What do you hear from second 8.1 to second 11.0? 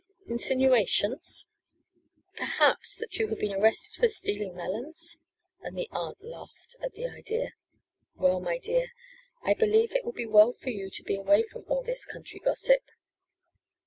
"Well, my dear, I believe it will be well for you